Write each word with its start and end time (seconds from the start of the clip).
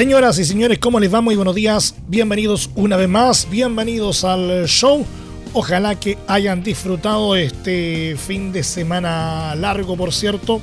Señoras 0.00 0.38
y 0.38 0.46
señores, 0.46 0.78
¿cómo 0.78 0.98
les 0.98 1.12
va? 1.12 1.20
Muy 1.20 1.36
buenos 1.36 1.54
días. 1.54 1.94
Bienvenidos 2.08 2.70
una 2.74 2.96
vez 2.96 3.06
más. 3.06 3.46
Bienvenidos 3.50 4.24
al 4.24 4.64
show. 4.66 5.04
Ojalá 5.52 6.00
que 6.00 6.16
hayan 6.26 6.62
disfrutado 6.62 7.36
este 7.36 8.16
fin 8.16 8.50
de 8.50 8.62
semana 8.62 9.54
largo, 9.56 9.98
por 9.98 10.14
cierto. 10.14 10.62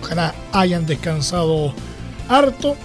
Ojalá 0.00 0.36
hayan 0.52 0.86
descansado 0.86 1.74
harto. 2.28 2.76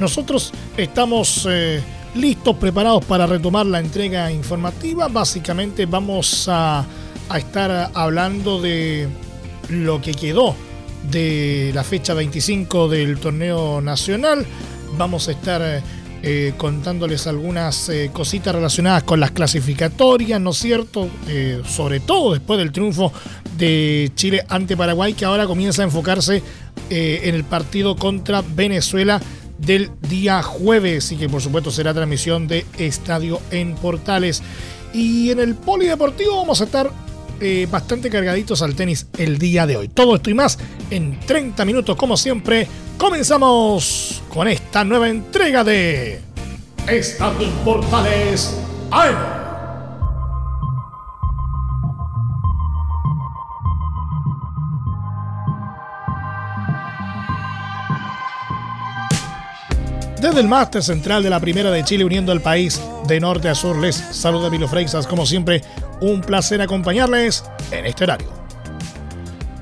Nosotros 0.00 0.52
estamos 0.76 1.46
eh, 1.48 1.80
listos, 2.16 2.56
preparados 2.56 3.04
para 3.04 3.24
retomar 3.28 3.66
la 3.66 3.78
entrega 3.78 4.32
informativa. 4.32 5.06
Básicamente 5.06 5.86
vamos 5.86 6.48
a, 6.48 6.84
a 7.28 7.38
estar 7.38 7.92
hablando 7.94 8.60
de 8.60 9.06
lo 9.68 10.00
que 10.00 10.12
quedó 10.12 10.56
de 11.08 11.70
la 11.72 11.84
fecha 11.84 12.14
25 12.14 12.88
del 12.88 13.18
torneo 13.18 13.80
nacional 13.80 14.44
vamos 14.96 15.28
a 15.28 15.32
estar 15.32 15.82
eh, 16.26 16.54
contándoles 16.56 17.26
algunas 17.26 17.90
eh, 17.90 18.08
cositas 18.10 18.54
relacionadas 18.54 19.02
con 19.02 19.20
las 19.20 19.32
clasificatorias, 19.32 20.40
¿no 20.40 20.52
es 20.52 20.56
cierto? 20.56 21.06
Eh, 21.28 21.60
sobre 21.68 22.00
todo 22.00 22.32
después 22.32 22.58
del 22.58 22.72
triunfo 22.72 23.12
de 23.58 24.10
Chile 24.14 24.42
ante 24.48 24.74
Paraguay, 24.74 25.12
que 25.12 25.26
ahora 25.26 25.46
comienza 25.46 25.82
a 25.82 25.84
enfocarse 25.84 26.42
en 26.88 27.34
el 27.34 27.44
partido 27.44 27.96
contra 27.96 28.40
Venezuela 28.40 29.20
del 29.58 29.90
día 30.08 30.42
jueves 30.42 31.12
y 31.12 31.16
que 31.16 31.28
por 31.28 31.42
supuesto 31.42 31.70
será 31.70 31.92
transmisión 31.92 32.48
de 32.48 32.64
Estadio 32.78 33.38
en 33.50 33.74
Portales. 33.74 34.42
Y 34.94 35.30
en 35.30 35.40
el 35.40 35.54
Polideportivo 35.54 36.38
vamos 36.38 36.62
a 36.62 36.64
estar 36.64 36.90
bastante 37.70 38.08
cargaditos 38.08 38.62
al 38.62 38.74
tenis 38.74 39.08
el 39.18 39.36
día 39.36 39.66
de 39.66 39.76
hoy. 39.76 39.88
Todo 39.88 40.16
esto 40.16 40.30
y 40.30 40.34
más 40.34 40.58
en 40.90 41.20
30 41.20 41.66
minutos, 41.66 41.96
como 41.96 42.16
siempre. 42.16 42.66
Comenzamos 42.96 44.22
con 44.34 44.48
esta 44.48 44.82
nueva 44.82 45.08
entrega 45.08 45.62
de 45.62 46.20
Estadio 46.88 47.48
Portales 47.64 48.58
AM. 48.90 49.14
Desde 60.20 60.40
el 60.40 60.48
máster 60.48 60.82
central 60.82 61.22
de 61.22 61.30
la 61.30 61.38
Primera 61.38 61.70
de 61.70 61.84
Chile 61.84 62.04
uniendo 62.04 62.32
al 62.32 62.40
país 62.40 62.80
de 63.06 63.20
norte 63.20 63.48
a 63.48 63.54
sur 63.54 63.76
les 63.78 63.94
saluda 63.94 64.50
Milo 64.50 64.66
Freixas. 64.66 65.06
Como 65.06 65.26
siempre, 65.26 65.62
un 66.00 66.20
placer 66.22 66.60
acompañarles 66.60 67.44
en 67.70 67.86
este 67.86 68.02
horario. 68.02 68.28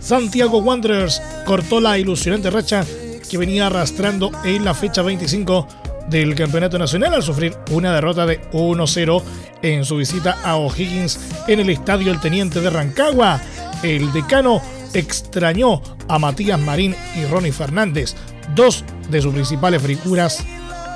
Santiago 0.01 0.59
Wanderers 0.59 1.21
cortó 1.45 1.79
la 1.79 1.99
ilusionante 1.99 2.49
racha 2.49 2.87
que 3.33 3.39
venía 3.39 3.69
arrastrando 3.69 4.31
en 4.45 4.63
la 4.63 4.75
fecha 4.75 5.01
25 5.01 5.67
del 6.11 6.35
Campeonato 6.35 6.79
Nacional 6.79 7.15
al 7.15 7.23
sufrir 7.23 7.57
una 7.71 7.95
derrota 7.95 8.27
de 8.27 8.43
1-0 8.51 9.23
en 9.63 9.87
su 9.87 9.97
visita 9.97 10.37
a 10.45 10.57
O'Higgins 10.57 11.19
en 11.49 11.61
el 11.61 11.71
Estadio 11.71 12.13
El 12.13 12.21
Teniente 12.21 12.61
de 12.61 12.69
Rancagua. 12.69 13.41
El 13.83 14.13
decano 14.13 14.61
extrañó 14.93 15.81
a 16.09 16.19
Matías 16.19 16.61
Marín 16.61 16.95
y 17.17 17.25
Ronnie 17.25 17.53
Fernández, 17.53 18.15
dos 18.55 18.85
de 19.09 19.23
sus 19.23 19.33
principales 19.33 19.81
figuras 19.81 20.45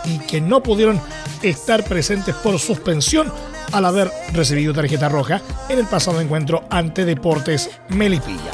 y 0.05 0.19
que 0.19 0.43
no 0.43 0.63
pudieron 0.63 1.01
estar 1.41 1.85
presentes 1.85 2.35
por 2.35 2.59
suspensión 2.59 3.33
al 3.73 3.87
haber 3.87 4.11
recibido 4.35 4.75
tarjeta 4.75 5.09
roja 5.09 5.41
en 5.71 5.79
el 5.79 5.87
pasado 5.87 6.21
encuentro 6.21 6.65
ante 6.69 7.07
Deportes 7.07 7.71
Melipilla. 7.89 8.51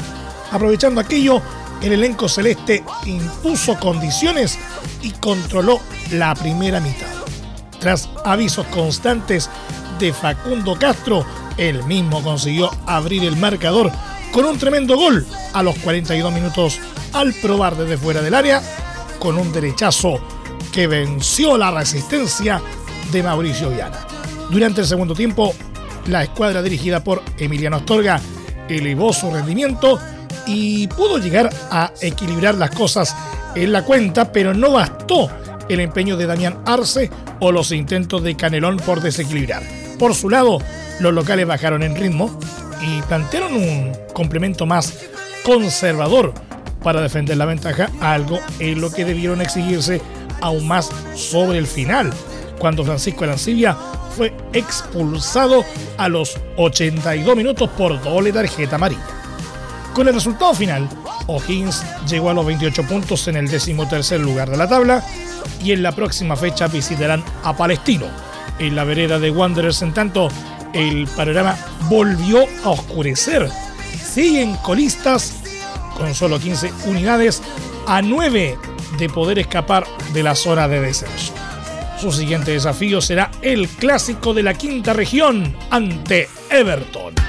Aprovechando 0.53 1.01
aquello, 1.01 1.41
el 1.83 1.93
elenco 1.93 2.29
celeste 2.29 2.83
impuso 3.05 3.77
condiciones 3.77 4.57
y 5.01 5.11
controló 5.11 5.79
la 6.11 6.33
primera 6.33 6.79
mitad. 6.79 7.07
Tras 7.79 8.09
avisos 8.23 8.65
constantes 8.67 9.49
de 9.99 10.13
Facundo 10.13 10.75
Castro, 10.79 11.25
él 11.57 11.83
mismo 11.83 12.23
consiguió 12.23 12.71
abrir 12.87 13.25
el 13.25 13.35
marcador 13.35 13.91
con 14.31 14.45
un 14.45 14.57
tremendo 14.57 14.95
gol 14.95 15.25
a 15.53 15.61
los 15.61 15.77
42 15.79 16.33
minutos 16.33 16.79
al 17.11 17.33
probar 17.33 17.75
desde 17.75 17.97
fuera 17.97 18.21
del 18.21 18.33
área 18.33 18.61
con 19.19 19.37
un 19.37 19.51
derechazo 19.51 20.19
que 20.71 20.87
venció 20.87 21.57
la 21.57 21.71
resistencia 21.71 22.61
de 23.11 23.21
Mauricio 23.21 23.69
Viana. 23.69 24.07
Durante 24.49 24.81
el 24.81 24.87
segundo 24.87 25.13
tiempo, 25.13 25.53
la 26.07 26.23
escuadra 26.23 26.61
dirigida 26.61 27.03
por 27.03 27.21
Emiliano 27.37 27.77
Astorga 27.77 28.19
elevó 28.69 29.13
su 29.13 29.29
rendimiento 29.31 29.99
y 30.45 30.87
pudo 30.87 31.17
llegar 31.17 31.49
a 31.71 31.91
equilibrar 32.01 32.55
las 32.55 32.71
cosas 32.71 33.15
en 33.55 33.71
la 33.71 33.83
cuenta, 33.83 34.31
pero 34.31 34.53
no 34.53 34.71
bastó 34.71 35.29
el 35.69 35.79
empeño 35.79 36.17
de 36.17 36.25
Damián 36.25 36.59
Arce 36.65 37.09
o 37.39 37.51
los 37.51 37.71
intentos 37.71 38.23
de 38.23 38.35
Canelón 38.35 38.77
por 38.77 39.01
desequilibrar. 39.01 39.63
Por 39.99 40.15
su 40.15 40.29
lado, 40.29 40.59
los 40.99 41.13
locales 41.13 41.47
bajaron 41.47 41.83
en 41.83 41.95
ritmo 41.95 42.37
y 42.81 43.01
plantearon 43.03 43.53
un 43.53 43.91
complemento 44.13 44.65
más 44.65 44.93
conservador 45.43 46.33
para 46.83 47.01
defender 47.01 47.37
la 47.37 47.45
ventaja, 47.45 47.89
algo 48.01 48.39
en 48.59 48.81
lo 48.81 48.91
que 48.91 49.05
debieron 49.05 49.41
exigirse 49.41 50.01
aún 50.41 50.67
más 50.67 50.89
sobre 51.15 51.57
el 51.57 51.67
final, 51.67 52.11
cuando 52.59 52.83
Francisco 52.83 53.23
Arancibia 53.23 53.77
fue 54.15 54.33
expulsado 54.51 55.63
a 55.97 56.09
los 56.09 56.37
82 56.57 57.35
minutos 57.35 57.69
por 57.71 58.01
doble 58.01 58.31
tarjeta 58.31 58.75
amarilla. 58.75 59.12
Con 59.93 60.07
el 60.07 60.15
resultado 60.15 60.55
final, 60.55 60.89
O'Higgins 61.27 61.83
llegó 62.09 62.31
a 62.31 62.33
los 62.33 62.45
28 62.45 62.83
puntos 62.83 63.27
en 63.27 63.35
el 63.35 63.47
decimotercer 63.47 64.19
lugar 64.19 64.49
de 64.49 64.57
la 64.57 64.67
tabla 64.67 65.03
y 65.63 65.71
en 65.71 65.83
la 65.83 65.91
próxima 65.91 66.35
fecha 66.35 66.67
visitarán 66.67 67.23
a 67.43 67.55
Palestino. 67.55 68.07
En 68.57 68.75
la 68.75 68.85
vereda 68.85 69.19
de 69.19 69.29
Wanderers, 69.29 69.83
en 69.83 69.93
tanto, 69.93 70.29
el 70.73 71.07
panorama 71.15 71.55
volvió 71.89 72.45
a 72.63 72.71
oscurecer. 72.71 73.49
Siguen 74.03 74.55
colistas 74.57 75.35
con 75.95 76.15
solo 76.15 76.39
15 76.39 76.73
unidades 76.87 77.43
a 77.85 78.01
9 78.01 78.57
de 78.97 79.09
poder 79.09 79.37
escapar 79.37 79.85
de 80.11 80.23
la 80.23 80.33
zona 80.33 80.67
de 80.67 80.81
descenso. 80.81 81.33
Su 81.99 82.11
siguiente 82.11 82.51
desafío 82.51 82.99
será 82.99 83.29
el 83.43 83.67
clásico 83.69 84.33
de 84.33 84.43
la 84.43 84.55
quinta 84.55 84.93
región 84.93 85.55
ante 85.69 86.27
Everton. 86.49 87.22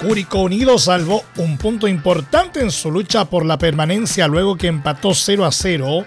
Curicó 0.00 0.40
Unido 0.40 0.78
salvó 0.78 1.24
un 1.36 1.56
punto 1.56 1.88
importante 1.88 2.60
en 2.60 2.70
su 2.70 2.90
lucha 2.90 3.24
por 3.24 3.46
la 3.46 3.58
permanencia 3.58 4.28
luego 4.28 4.56
que 4.56 4.66
empató 4.66 5.14
0 5.14 5.44
a 5.44 5.52
0 5.52 6.04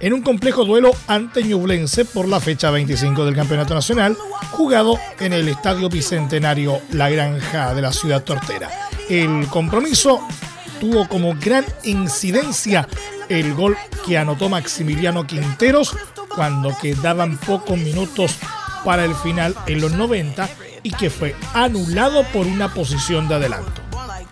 en 0.00 0.12
un 0.12 0.22
complejo 0.22 0.64
duelo 0.64 0.92
ante 1.06 1.42
Ñublense 1.42 2.04
por 2.04 2.26
la 2.28 2.40
fecha 2.40 2.70
25 2.70 3.24
del 3.24 3.34
Campeonato 3.34 3.74
Nacional, 3.74 4.16
jugado 4.52 4.98
en 5.18 5.32
el 5.32 5.48
Estadio 5.48 5.88
Bicentenario 5.88 6.80
La 6.92 7.10
Granja 7.10 7.74
de 7.74 7.82
la 7.82 7.92
ciudad 7.92 8.22
tortera. 8.22 8.70
El 9.08 9.46
compromiso 9.48 10.26
tuvo 10.80 11.08
como 11.08 11.34
gran 11.34 11.64
incidencia 11.84 12.88
el 13.28 13.54
gol 13.54 13.76
que 14.06 14.16
anotó 14.16 14.48
Maximiliano 14.48 15.26
Quinteros 15.26 15.96
cuando 16.34 16.76
quedaban 16.80 17.36
pocos 17.36 17.76
minutos 17.76 18.36
para 18.84 19.04
el 19.04 19.14
final 19.14 19.54
en 19.66 19.80
los 19.80 19.92
90 19.92 20.48
y 20.88 20.90
que 20.92 21.10
fue 21.10 21.36
anulado 21.52 22.24
por 22.32 22.46
una 22.46 22.72
posición 22.72 23.28
de 23.28 23.34
adelanto. 23.34 23.82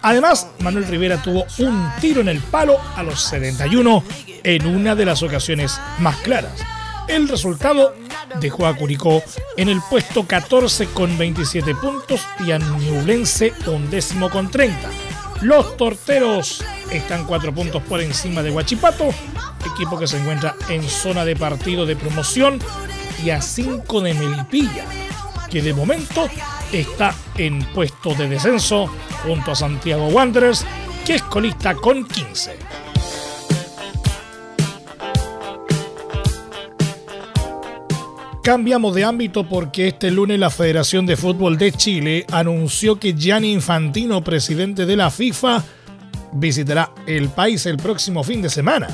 Además, 0.01 0.49
Manuel 0.61 0.87
Rivera 0.87 1.21
tuvo 1.21 1.45
un 1.59 1.91
tiro 2.01 2.23
en 2.23 2.29
el 2.29 2.41
palo 2.41 2.79
a 2.97 3.03
los 3.03 3.21
71 3.25 4.03
en 4.43 4.67
una 4.67 4.95
de 4.95 5.05
las 5.05 5.23
ocasiones 5.23 5.79
más 5.99 6.17
claras. 6.19 6.63
El 7.09 7.29
resultado 7.29 7.95
dejó 8.41 8.67
a 8.67 8.75
Curicó 8.75 9.23
en 9.59 9.69
el 9.69 9.83
puesto 9.91 10.27
14 10.27 10.87
con 10.87 11.19
27 11.19 11.75
puntos 11.75 12.23
y 12.47 12.53
a 12.53 12.59
Ñublense 12.59 13.53
un 13.67 13.91
décimo 13.91 14.31
con 14.31 14.51
30. 14.51 14.89
Los 15.43 15.77
torteros 15.77 16.65
están 16.91 17.27
cuatro 17.27 17.55
puntos 17.55 17.83
por 17.83 18.01
encima 18.01 18.43
de 18.43 18.51
Huachipato, 18.51 19.11
equipo 19.75 19.99
que 19.99 20.07
se 20.07 20.19
encuentra 20.19 20.55
en 20.71 20.83
zona 20.89 21.27
de 21.27 21.37
partido 21.37 21.85
de 21.85 21.97
promoción, 21.97 22.59
y 23.23 23.31
a 23.31 23.41
5 23.41 24.01
de 24.01 24.15
Melipilla, 24.15 24.85
que 25.57 25.63
de 25.63 25.73
momento 25.73 26.29
está 26.71 27.15
en 27.39 27.65
puesto 27.73 28.13
de 28.13 28.29
descenso 28.29 28.91
junto 29.25 29.53
a 29.53 29.55
Santiago 29.55 30.09
Wanderers, 30.09 30.67
que 31.07 31.15
es 31.15 31.23
colista 31.23 31.75
con 31.75 32.05
15. 32.07 32.59
Cambiamos 38.43 38.95
de 38.95 39.05
ámbito 39.05 39.49
porque 39.49 39.89
este 39.89 40.11
lunes 40.11 40.39
la 40.39 40.51
Federación 40.51 41.07
de 41.07 41.17
Fútbol 41.17 41.57
de 41.57 41.73
Chile 41.73 42.27
anunció 42.31 43.01
que 43.01 43.15
Gianni 43.15 43.55
Infantino, 43.55 44.23
presidente 44.23 44.85
de 44.85 44.97
la 44.97 45.11
FIFA, 45.11 45.65
visitará 46.35 46.93
el 47.07 47.31
país 47.31 47.65
el 47.65 47.79
próximo 47.79 48.23
fin 48.23 48.43
de 48.43 48.51
semana. 48.51 48.89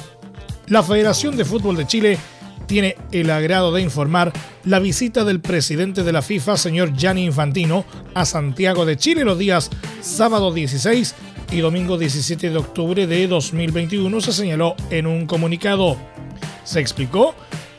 La 0.68 0.84
Federación 0.84 1.36
de 1.36 1.44
Fútbol 1.44 1.74
de 1.74 1.88
Chile 1.88 2.18
tiene 2.66 2.96
el 3.10 3.30
agrado 3.30 3.72
de 3.72 3.82
informar 3.82 4.32
la 4.64 4.78
visita 4.78 5.24
del 5.24 5.40
presidente 5.40 6.02
de 6.02 6.12
la 6.12 6.22
FIFA, 6.22 6.56
señor 6.56 6.96
Gianni 6.96 7.24
Infantino, 7.24 7.84
a 8.14 8.24
Santiago 8.24 8.86
de 8.86 8.96
Chile 8.96 9.24
los 9.24 9.38
días 9.38 9.70
sábado 10.00 10.52
16 10.52 11.14
y 11.50 11.60
domingo 11.60 11.98
17 11.98 12.50
de 12.50 12.56
octubre 12.56 13.06
de 13.06 13.28
2021, 13.28 14.20
se 14.20 14.32
señaló 14.32 14.74
en 14.90 15.06
un 15.06 15.26
comunicado. 15.26 15.96
Se 16.64 16.80
explicó 16.80 17.34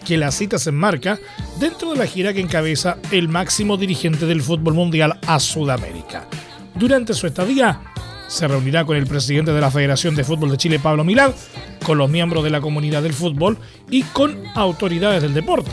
que 0.05 0.17
la 0.17 0.31
cita 0.31 0.59
se 0.59 0.69
enmarca 0.69 1.19
dentro 1.59 1.91
de 1.91 1.97
la 1.97 2.05
gira 2.05 2.33
que 2.33 2.41
encabeza 2.41 2.97
el 3.11 3.29
máximo 3.29 3.77
dirigente 3.77 4.25
del 4.25 4.41
fútbol 4.41 4.73
mundial 4.73 5.17
a 5.25 5.39
Sudamérica. 5.39 6.27
Durante 6.75 7.13
su 7.13 7.27
estadía, 7.27 7.81
se 8.27 8.47
reunirá 8.47 8.83
con 8.85 8.97
el 8.97 9.07
presidente 9.07 9.53
de 9.53 9.61
la 9.61 9.71
Federación 9.71 10.15
de 10.15 10.23
Fútbol 10.23 10.51
de 10.51 10.57
Chile, 10.57 10.79
Pablo 10.79 11.03
Milán, 11.03 11.33
con 11.83 11.97
los 11.97 12.09
miembros 12.09 12.43
de 12.43 12.49
la 12.49 12.61
comunidad 12.61 13.03
del 13.03 13.13
fútbol 13.13 13.57
y 13.89 14.03
con 14.03 14.43
autoridades 14.55 15.21
del 15.21 15.33
deporte. 15.33 15.71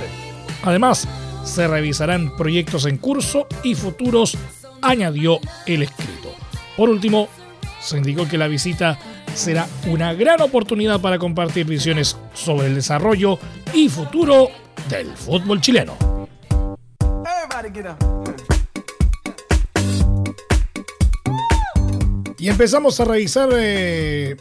Además, 0.62 1.08
se 1.44 1.66
revisarán 1.66 2.36
proyectos 2.36 2.84
en 2.86 2.98
curso 2.98 3.46
y 3.62 3.74
futuros, 3.74 4.36
añadió 4.82 5.40
el 5.66 5.82
escrito. 5.82 6.34
Por 6.76 6.90
último, 6.90 7.28
se 7.80 7.96
indicó 7.96 8.28
que 8.28 8.38
la 8.38 8.48
visita 8.48 8.98
será 9.34 9.66
una 9.86 10.12
gran 10.12 10.40
oportunidad 10.40 11.00
para 11.00 11.18
compartir 11.18 11.66
visiones 11.66 12.16
sobre 12.34 12.66
el 12.66 12.74
desarrollo 12.74 13.38
y 13.72 13.88
futuro 13.88 14.48
del 14.88 15.08
fútbol 15.16 15.60
chileno. 15.60 15.96
Y 22.38 22.48
empezamos 22.48 22.98
a 23.00 23.04
revisar 23.04 23.50
eh, 23.52 24.36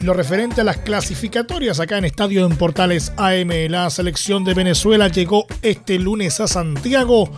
lo 0.00 0.14
referente 0.14 0.62
a 0.62 0.64
las 0.64 0.78
clasificatorias 0.78 1.78
acá 1.78 1.98
en 1.98 2.06
Estadio 2.06 2.46
en 2.46 2.56
Portales 2.56 3.12
AM. 3.16 3.50
La 3.68 3.90
selección 3.90 4.44
de 4.44 4.54
Venezuela 4.54 5.08
llegó 5.08 5.46
este 5.62 5.98
lunes 5.98 6.40
a 6.40 6.48
Santiago 6.48 7.30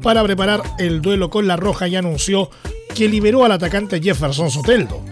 para 0.00 0.22
preparar 0.22 0.62
el 0.78 1.02
duelo 1.02 1.28
con 1.28 1.48
La 1.48 1.56
Roja 1.56 1.88
y 1.88 1.96
anunció 1.96 2.50
que 2.94 3.08
liberó 3.08 3.44
al 3.44 3.52
atacante 3.52 4.00
Jefferson 4.00 4.50
Soteldo. 4.50 5.04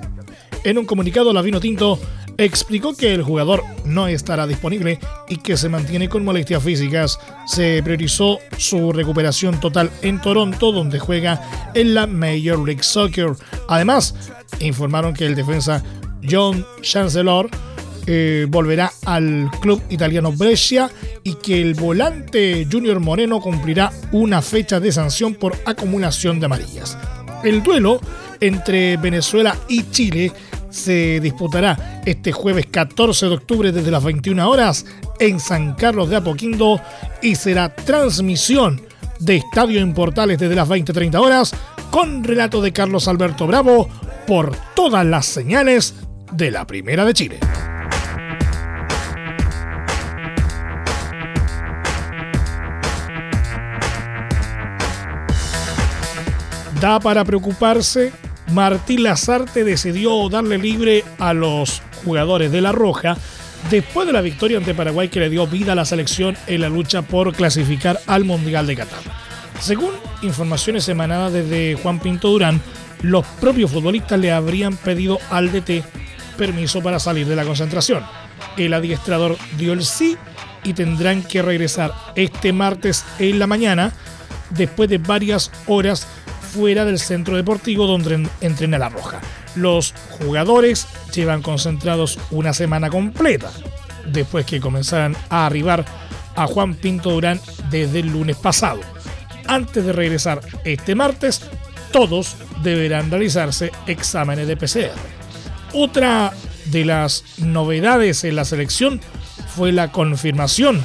En 0.63 0.79
un 0.79 0.85
comunicado, 0.85 1.33
la 1.33 1.43
Vino 1.43 1.59
Tinto 1.59 1.99
explicó 2.39 2.95
que 2.95 3.13
el 3.13 3.23
jugador 3.23 3.65
no 3.85 4.07
estará 4.07 4.47
disponible 4.47 5.01
y 5.29 5.39
que 5.39 5.57
se 5.57 5.69
mantiene 5.69 6.09
con 6.09 6.25
molestias 6.25 6.63
físicas. 6.63 7.19
Se 7.47 7.83
priorizó 7.83 8.39
su 8.57 8.93
recuperación 8.93 9.59
total 9.59 9.91
en 10.03 10.21
Toronto, 10.21 10.71
donde 10.71 11.01
juega 11.01 11.73
en 11.75 11.95
la 11.95 12.07
Major 12.07 12.65
League 12.65 12.85
Soccer. 12.85 13.33
Además, 13.69 14.15
informaron 14.61 15.15
que 15.15 15.27
el 15.27 15.35
defensa 15.35 15.83
John 16.29 16.67
Chancellor 16.81 17.49
eh, 18.07 18.47
volverá 18.49 18.93
al 19.05 19.51
club 19.61 19.81
italiano 19.89 20.33
Brescia 20.33 20.91
y 21.23 21.35
que 21.35 21.61
el 21.61 21.75
volante 21.75 22.67
Junior 22.71 22.99
Moreno 22.99 23.41
cumplirá 23.41 23.93
una 24.11 24.43
fecha 24.43 24.81
de 24.81 24.91
sanción 24.91 25.35
por 25.35 25.57
acumulación 25.65 26.41
de 26.41 26.47
amarillas. 26.47 26.99
El 27.45 27.63
duelo 27.63 28.01
entre 28.41 28.97
Venezuela 28.97 29.57
y 29.69 29.85
Chile 29.91 30.33
se 30.69 31.21
disputará 31.21 32.03
este 32.05 32.33
jueves 32.33 32.67
14 32.71 33.27
de 33.27 33.35
octubre 33.35 33.73
desde 33.73 33.91
las 33.91 34.03
21 34.03 34.49
horas 34.49 34.87
en 35.21 35.39
San 35.39 35.75
Carlos 35.75 36.09
de 36.09 36.17
Apoquindo 36.17 36.81
y 37.21 37.37
será 37.37 37.75
transmisión 37.75 38.81
de 39.21 39.37
Estadio 39.37 39.81
en 39.81 39.95
Portales 39.95 40.39
desde 40.39 40.57
las 40.57 40.69
20-30 40.69 41.15
horas 41.21 41.55
con 41.91 42.25
relato 42.25 42.61
de 42.63 42.73
Carlos 42.73 43.07
Alberto 43.07 43.47
Bravo 43.47 43.89
por 44.27 44.57
todas 44.75 45.05
las 45.05 45.27
señales 45.27 45.95
de 46.33 46.51
la 46.51 46.67
Primera 46.67 47.05
de 47.05 47.15
Chile. 47.15 47.39
Da 56.81 56.99
para 56.99 57.25
preocuparse 57.25 58.13
Martín 58.53 59.05
Lazarte 59.05 59.63
decidió 59.63 60.29
darle 60.29 60.59
libre 60.59 61.05
a 61.19 61.33
los 61.33 61.81
jugadores 62.05 62.51
de 62.51 62.61
La 62.61 62.73
Roja 62.73 63.17
después 63.71 64.07
de 64.07 64.13
la 64.13 64.21
victoria 64.21 64.59
ante 64.59 64.75
Paraguay 64.75 65.09
que 65.09 65.21
le 65.21 65.31
dio 65.31 65.47
vida 65.47 65.73
a 65.73 65.77
la 65.77 65.85
selección 65.85 66.37
en 66.49 66.61
la 66.63 66.69
lucha 66.69 67.03
por 67.03 67.33
clasificar 67.35 68.01
al 68.07 68.25
Mundial 68.25 68.67
de 68.67 68.77
Qatar. 68.77 69.01
Según 69.61 69.93
informaciones 70.23 70.89
emanadas 70.89 71.33
desde 71.33 71.77
Juan 71.81 72.01
Pinto 72.01 72.29
Durán, 72.29 72.61
los 73.01 73.25
propios 73.41 73.71
futbolistas 73.71 74.19
le 74.19 74.33
habrían 74.33 74.77
pedido 74.77 75.19
al 75.31 75.53
DT 75.53 75.85
permiso 76.43 76.83
para 76.83 76.99
salir 76.99 77.29
de 77.29 77.37
la 77.37 77.45
concentración. 77.45 78.03
El 78.57 78.75
adiestrador 78.75 79.37
dio 79.57 79.73
el 79.73 79.85
sí 79.85 80.17
y 80.65 80.73
tendrán 80.73 81.23
que 81.23 81.41
regresar 81.41 81.95
este 82.17 82.53
martes 82.53 83.05
en 83.21 83.39
la 83.39 83.47
mañana 83.47 83.93
después 84.51 84.91
de 84.91 84.99
varias 84.99 85.53
horas 85.69 86.05
fuera 86.53 86.85
del 86.85 86.99
centro 86.99 87.37
deportivo 87.37 87.87
donde 87.87 88.29
entrena 88.41 88.77
la 88.77 88.89
Roja. 88.89 89.21
Los 89.55 89.95
jugadores 90.19 90.89
llevan 91.15 91.43
concentrados 91.43 92.19
una 92.33 92.53
semana 92.53 92.91
completa 92.91 93.53
después 94.07 94.45
que 94.45 94.59
comenzaran 94.59 95.17
a 95.31 95.47
arribar 95.47 95.85
a 96.35 96.49
Juan 96.49 96.75
Pinto 96.75 97.11
Durán 97.11 97.41
desde 97.71 98.01
el 98.01 98.09
lunes 98.09 98.37
pasado. 98.37 98.81
Antes 99.47 99.85
de 99.85 99.93
regresar 99.93 100.41
este 100.65 100.97
martes, 100.97 101.41
todos 101.93 102.35
deberán 102.65 103.13
realizarse 103.13 103.71
exámenes 103.87 104.49
de 104.49 104.57
PCR. 104.57 105.22
Otra 105.75 106.33
de 106.67 106.85
las 106.85 107.25
novedades 107.39 108.25
en 108.25 108.37
la 108.37 108.45
selección 108.45 109.01
fue 109.55 109.73
la 109.73 109.91
confirmación 109.91 110.83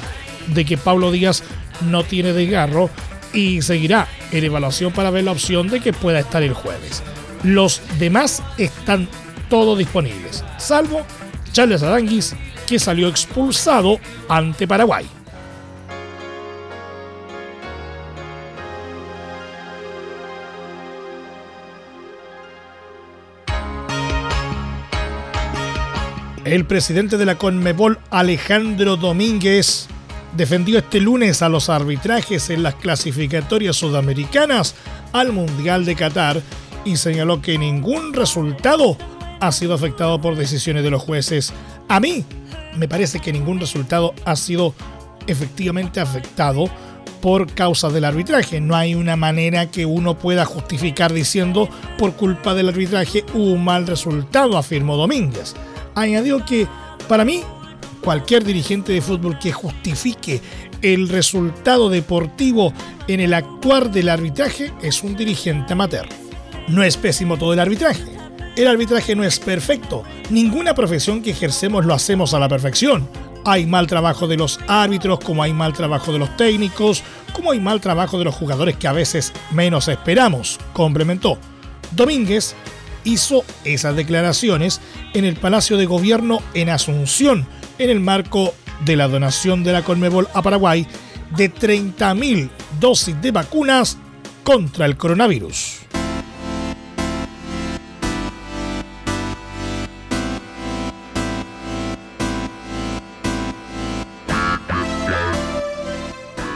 de 0.48 0.64
que 0.64 0.78
Pablo 0.78 1.10
Díaz 1.10 1.42
no 1.82 2.04
tiene 2.04 2.32
desgarro 2.32 2.90
y 3.32 3.62
seguirá 3.62 4.08
en 4.32 4.44
evaluación 4.44 4.92
para 4.92 5.10
ver 5.10 5.24
la 5.24 5.32
opción 5.32 5.68
de 5.68 5.80
que 5.80 5.92
pueda 5.92 6.20
estar 6.20 6.42
el 6.42 6.54
jueves. 6.54 7.02
Los 7.42 7.82
demás 7.98 8.42
están 8.56 9.08
todos 9.48 9.78
disponibles, 9.78 10.44
salvo 10.58 11.02
Charles 11.52 11.82
Aranguis, 11.82 12.34
que 12.66 12.78
salió 12.78 13.08
expulsado 13.08 13.98
ante 14.28 14.66
Paraguay. 14.66 15.06
El 26.50 26.64
presidente 26.64 27.18
de 27.18 27.26
la 27.26 27.36
Conmebol, 27.36 27.98
Alejandro 28.08 28.96
Domínguez, 28.96 29.86
defendió 30.34 30.78
este 30.78 30.98
lunes 30.98 31.42
a 31.42 31.50
los 31.50 31.68
arbitrajes 31.68 32.48
en 32.48 32.62
las 32.62 32.74
clasificatorias 32.76 33.76
sudamericanas 33.76 34.74
al 35.12 35.32
Mundial 35.32 35.84
de 35.84 35.94
Qatar 35.94 36.40
y 36.86 36.96
señaló 36.96 37.42
que 37.42 37.58
ningún 37.58 38.14
resultado 38.14 38.96
ha 39.40 39.52
sido 39.52 39.74
afectado 39.74 40.22
por 40.22 40.36
decisiones 40.36 40.84
de 40.84 40.90
los 40.90 41.02
jueces. 41.02 41.52
A 41.86 42.00
mí 42.00 42.24
me 42.78 42.88
parece 42.88 43.20
que 43.20 43.30
ningún 43.30 43.60
resultado 43.60 44.14
ha 44.24 44.34
sido 44.34 44.74
efectivamente 45.26 46.00
afectado 46.00 46.70
por 47.20 47.52
causa 47.52 47.90
del 47.90 48.06
arbitraje. 48.06 48.58
No 48.58 48.74
hay 48.74 48.94
una 48.94 49.16
manera 49.16 49.70
que 49.70 49.84
uno 49.84 50.18
pueda 50.18 50.46
justificar 50.46 51.12
diciendo 51.12 51.68
por 51.98 52.14
culpa 52.14 52.54
del 52.54 52.70
arbitraje 52.70 53.26
hubo 53.34 53.52
un 53.52 53.64
mal 53.64 53.86
resultado, 53.86 54.56
afirmó 54.56 54.96
Domínguez. 54.96 55.54
Añadió 55.98 56.44
que 56.44 56.66
para 57.08 57.24
mí 57.24 57.42
cualquier 58.02 58.44
dirigente 58.44 58.92
de 58.92 59.00
fútbol 59.00 59.38
que 59.38 59.50
justifique 59.50 60.40
el 60.80 61.08
resultado 61.08 61.90
deportivo 61.90 62.72
en 63.08 63.18
el 63.18 63.34
actuar 63.34 63.90
del 63.90 64.08
arbitraje 64.08 64.72
es 64.80 65.02
un 65.02 65.16
dirigente 65.16 65.72
amateur. 65.72 66.06
No 66.68 66.84
es 66.84 66.96
pésimo 66.96 67.36
todo 67.36 67.52
el 67.52 67.58
arbitraje. 67.58 68.04
El 68.56 68.68
arbitraje 68.68 69.16
no 69.16 69.24
es 69.24 69.40
perfecto. 69.40 70.04
Ninguna 70.30 70.72
profesión 70.72 71.20
que 71.20 71.30
ejercemos 71.30 71.84
lo 71.84 71.94
hacemos 71.94 72.32
a 72.32 72.38
la 72.38 72.48
perfección. 72.48 73.08
Hay 73.44 73.66
mal 73.66 73.88
trabajo 73.88 74.28
de 74.28 74.36
los 74.36 74.60
árbitros, 74.68 75.18
como 75.20 75.42
hay 75.42 75.52
mal 75.52 75.72
trabajo 75.72 76.12
de 76.12 76.20
los 76.20 76.36
técnicos, 76.36 77.02
como 77.32 77.50
hay 77.50 77.60
mal 77.60 77.80
trabajo 77.80 78.18
de 78.18 78.24
los 78.24 78.34
jugadores 78.34 78.76
que 78.76 78.86
a 78.86 78.92
veces 78.92 79.32
menos 79.50 79.88
esperamos, 79.88 80.60
complementó. 80.72 81.38
Domínguez 81.92 82.54
hizo 83.08 83.44
esas 83.64 83.96
declaraciones 83.96 84.80
en 85.14 85.24
el 85.24 85.36
Palacio 85.36 85.76
de 85.76 85.86
Gobierno 85.86 86.40
en 86.54 86.68
Asunción, 86.68 87.46
en 87.78 87.90
el 87.90 88.00
marco 88.00 88.54
de 88.84 88.96
la 88.96 89.08
donación 89.08 89.64
de 89.64 89.72
la 89.72 89.82
Conmebol 89.82 90.28
a 90.34 90.42
Paraguay 90.42 90.86
de 91.36 91.52
30.000 91.52 92.50
dosis 92.78 93.20
de 93.20 93.30
vacunas 93.30 93.98
contra 94.44 94.86
el 94.86 94.96
coronavirus. 94.96 95.80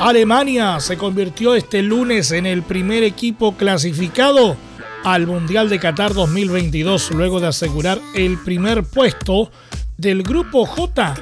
Alemania 0.00 0.80
se 0.80 0.96
convirtió 0.96 1.54
este 1.54 1.80
lunes 1.80 2.32
en 2.32 2.44
el 2.44 2.62
primer 2.62 3.04
equipo 3.04 3.56
clasificado 3.56 4.56
al 5.04 5.26
Mundial 5.26 5.68
de 5.68 5.78
Qatar 5.78 6.14
2022 6.14 7.10
luego 7.12 7.40
de 7.40 7.48
asegurar 7.48 8.00
el 8.14 8.38
primer 8.38 8.84
puesto 8.84 9.50
del 9.96 10.22
Grupo 10.22 10.66
J 10.66 11.14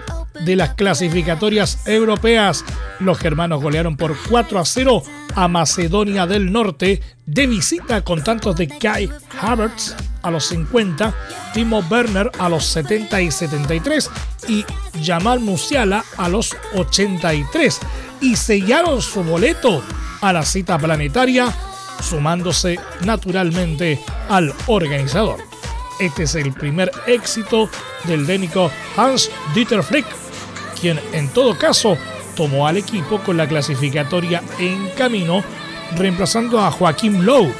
de 0.44 0.56
las 0.56 0.74
clasificatorias 0.74 1.86
europeas. 1.86 2.64
Los 2.98 3.18
germanos 3.18 3.62
golearon 3.62 3.96
por 3.96 4.16
4 4.28 4.58
a 4.58 4.64
0 4.64 5.02
a 5.34 5.48
Macedonia 5.48 6.26
del 6.26 6.52
Norte 6.52 7.00
de 7.26 7.46
visita 7.46 8.02
con 8.02 8.24
tantos 8.24 8.56
de 8.56 8.68
Kai 8.68 9.08
Havertz 9.40 9.94
a 10.22 10.30
los 10.30 10.46
50, 10.46 11.14
Timo 11.54 11.82
Werner 11.90 12.30
a 12.38 12.48
los 12.48 12.64
70 12.66 13.22
y 13.22 13.30
73 13.30 14.10
y 14.48 14.64
Jamal 15.02 15.40
Musiala 15.40 16.04
a 16.16 16.28
los 16.28 16.56
83 16.74 17.80
y 18.20 18.36
sellaron 18.36 19.00
su 19.00 19.22
boleto 19.22 19.82
a 20.20 20.32
la 20.32 20.44
cita 20.44 20.78
planetaria, 20.78 21.54
sumándose 22.02 22.78
naturalmente 23.04 24.00
al 24.28 24.54
organizador. 24.66 25.38
Este 25.98 26.22
es 26.22 26.34
el 26.34 26.52
primer 26.52 26.90
éxito 27.06 27.68
del 28.04 28.26
dénico 28.26 28.70
Hans 28.96 29.30
Dieter 29.54 29.82
Flick, 29.82 30.06
quien 30.80 30.98
en 31.12 31.28
todo 31.28 31.56
caso 31.58 31.96
tomó 32.36 32.66
al 32.66 32.78
equipo 32.78 33.20
con 33.20 33.36
la 33.36 33.46
clasificatoria 33.46 34.42
en 34.58 34.88
camino, 34.90 35.44
reemplazando 35.96 36.60
a 36.60 36.70
Joaquim 36.70 37.20
Lowe, 37.20 37.52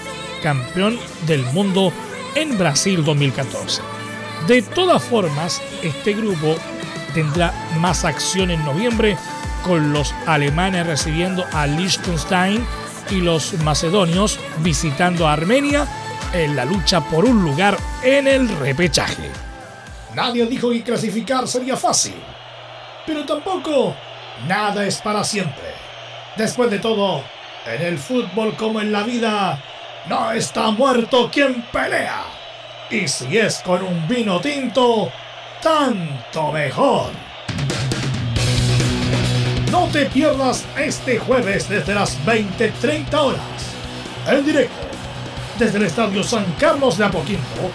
campeón 0.43 0.99
del 1.27 1.45
mundo 1.53 1.93
en 2.35 2.57
Brasil 2.57 3.05
2014. 3.05 3.83
De 4.47 4.63
todas 4.63 5.03
formas, 5.03 5.61
este 5.83 6.15
grupo 6.15 6.57
tendrá 7.13 7.53
más 7.79 8.05
acción 8.05 8.51
en 8.51 8.65
noviembre 8.65 9.17
con 9.65 9.93
los 9.93 10.15
alemanes 10.27 10.87
recibiendo 10.87 11.45
a 11.53 11.67
Liechtenstein 11.67 12.65
y 13.11 13.21
los 13.21 13.55
macedonios 13.63 14.39
visitando 14.59 15.27
a 15.27 15.33
Armenia 15.33 15.87
en 16.33 16.55
la 16.55 16.65
lucha 16.65 17.01
por 17.01 17.25
un 17.25 17.43
lugar 17.43 17.77
en 18.03 18.29
el 18.29 18.49
repechaje. 18.59 19.31
Nadie 20.15 20.47
dijo 20.47 20.71
que 20.71 20.83
clasificar 20.83 21.47
sería 21.47 21.77
fácil, 21.77 22.15
pero 23.07 23.25
tampoco 23.25 23.95
nada 24.47 24.85
es 24.85 24.99
para 24.99 25.25
siempre. 25.25 25.75
Después 26.37 26.71
de 26.71 26.79
todo, 26.79 27.23
en 27.67 27.83
el 27.83 27.99
fútbol 27.99 28.55
como 28.57 28.81
en 28.81 28.93
la 28.93 29.03
vida, 29.03 29.63
no 30.09 30.33
está 30.33 30.71
muerto 30.71 31.31
quien 31.31 31.63
pelea. 31.73 32.25
Y 32.91 33.07
si 33.07 33.39
es 33.39 33.61
con 33.61 33.83
un 33.83 34.09
vino 34.09 34.41
tinto, 34.41 35.13
tanto 35.63 36.53
mejor. 36.53 37.30
No 39.71 39.87
te 39.87 40.07
pierdas 40.07 40.65
este 40.77 41.21
jueves 41.21 41.69
desde 41.69 41.95
las 41.95 42.19
20:30 42.27 43.21
horas, 43.21 43.41
en 44.27 44.45
directo, 44.45 44.75
desde 45.61 45.79
el 45.79 45.85
Estadio 45.85 46.25
San 46.25 46.45
Carlos 46.59 46.99
de 46.99 47.05
Apoquindo, 47.05 47.71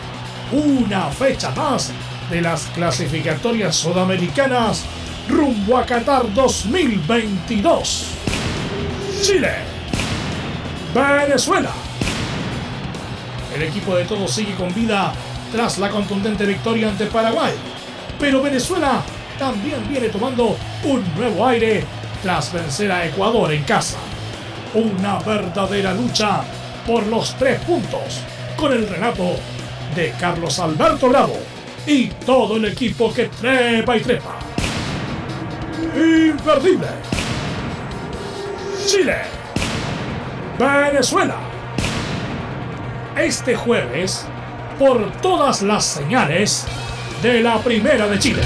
una 0.52 1.10
fecha 1.10 1.52
más 1.52 1.94
de 2.30 2.42
las 2.42 2.66
clasificatorias 2.76 3.78
sudamericanas 3.78 4.84
rumbo 5.30 5.78
a 5.78 5.86
Qatar 5.86 6.34
2022. 6.34 8.08
Chile. 9.22 9.54
Venezuela. 10.94 11.72
El 13.56 13.64
equipo 13.64 13.96
de 13.96 14.04
todos 14.04 14.32
sigue 14.32 14.54
con 14.56 14.74
vida 14.74 15.14
tras 15.52 15.78
la 15.78 15.90
contundente 15.90 16.46
victoria 16.46 16.90
ante 16.90 17.06
Paraguay. 17.06 17.54
Pero 18.20 18.42
Venezuela 18.42 19.02
también 19.38 19.88
viene 19.90 20.10
tomando 20.10 20.58
un 20.84 21.04
nuevo 21.16 21.46
aire 21.48 21.84
tras 22.22 22.52
vencer 22.52 22.92
a 22.92 23.06
Ecuador 23.06 23.52
en 23.52 23.64
casa. 23.64 23.98
Una 24.74 25.20
verdadera 25.20 25.94
lucha 25.94 26.42
por 26.86 27.06
los 27.08 27.36
tres 27.36 27.60
puntos 27.62 28.22
con 28.56 28.72
el 28.74 28.88
relato 28.88 29.36
de 29.96 30.14
Carlos 30.20 30.60
Alberto 30.60 31.10
Bravo 31.10 31.38
y 31.88 32.08
todo 32.08 32.58
el 32.58 32.66
equipo 32.66 33.14
que 33.14 33.26
trepa 33.26 33.98
y 33.98 34.02
trepa. 34.02 34.36
Imperdible. 35.96 36.88
Chile. 38.86 39.18
Venezuela. 40.60 41.38
Este 43.18 43.56
jueves, 43.56 44.26
por 44.78 45.12
todas 45.22 45.62
las 45.62 45.86
señales 45.86 46.66
de 47.22 47.42
la 47.42 47.60
Primera 47.60 48.08
de 48.08 48.20
Chile. 48.20 48.42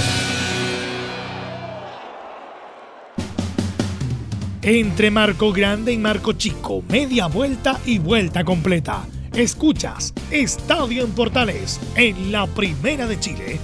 Entre 4.62 5.10
Marco 5.10 5.54
Grande 5.54 5.94
y 5.94 5.98
Marco 5.98 6.34
Chico, 6.34 6.84
media 6.90 7.28
vuelta 7.28 7.80
y 7.86 8.00
vuelta 8.00 8.44
completa. 8.44 9.06
Escuchas 9.34 10.14
Estadio 10.32 11.04
en 11.04 11.12
Portales 11.12 11.80
en 11.96 12.32
la 12.32 12.46
Primera 12.48 13.08
de 13.08 13.20
Chile, 13.20 13.60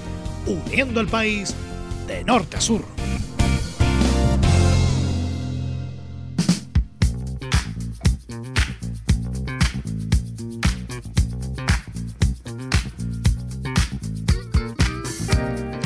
uniendo 0.47 0.99
al 0.99 1.07
país 1.07 1.55
de 2.07 2.23
norte 2.23 2.57
a 2.57 2.61
sur. 2.61 2.81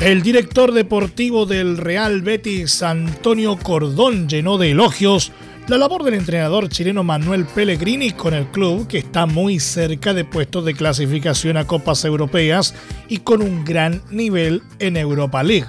El 0.00 0.22
director 0.22 0.72
deportivo 0.72 1.44
del 1.44 1.76
Real 1.76 2.22
Betis, 2.22 2.82
Antonio 2.82 3.58
Cordón, 3.58 4.30
llenó 4.30 4.56
de 4.56 4.70
elogios 4.70 5.30
la 5.68 5.76
labor 5.76 6.04
del 6.04 6.14
entrenador 6.14 6.70
chileno 6.70 7.04
Manuel 7.04 7.44
Pellegrini 7.44 8.12
con 8.12 8.32
el 8.32 8.46
club, 8.46 8.86
que 8.86 8.96
está 8.96 9.26
muy 9.26 9.60
cerca 9.60 10.14
de 10.14 10.24
puestos 10.24 10.64
de 10.64 10.72
clasificación 10.72 11.58
a 11.58 11.66
Copas 11.66 12.06
Europeas 12.06 12.74
y 13.08 13.18
con 13.18 13.42
un 13.42 13.62
gran 13.62 14.00
nivel 14.10 14.62
en 14.78 14.96
Europa 14.96 15.42
League. 15.42 15.68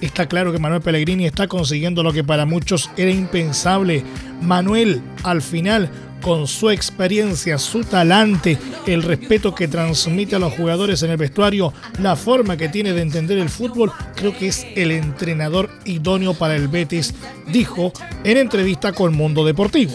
Está 0.00 0.26
claro 0.26 0.52
que 0.52 0.58
Manuel 0.58 0.82
Pellegrini 0.82 1.24
está 1.24 1.46
consiguiendo 1.46 2.02
lo 2.02 2.12
que 2.12 2.24
para 2.24 2.46
muchos 2.46 2.90
era 2.96 3.12
impensable. 3.12 4.02
Manuel, 4.42 5.00
al 5.22 5.42
final, 5.42 5.90
con 6.24 6.46
su 6.46 6.70
experiencia, 6.70 7.58
su 7.58 7.84
talante, 7.84 8.56
el 8.86 9.02
respeto 9.02 9.54
que 9.54 9.68
transmite 9.68 10.36
a 10.36 10.38
los 10.38 10.54
jugadores 10.54 11.02
en 11.02 11.10
el 11.10 11.18
vestuario, 11.18 11.74
la 12.00 12.16
forma 12.16 12.56
que 12.56 12.70
tiene 12.70 12.94
de 12.94 13.02
entender 13.02 13.36
el 13.36 13.50
fútbol, 13.50 13.92
creo 14.16 14.34
que 14.34 14.46
es 14.46 14.66
el 14.74 14.90
entrenador 14.90 15.68
idóneo 15.84 16.32
para 16.32 16.56
el 16.56 16.68
Betis, 16.68 17.14
dijo 17.52 17.92
en 18.24 18.38
entrevista 18.38 18.92
con 18.92 19.14
Mundo 19.14 19.44
Deportivo. 19.44 19.92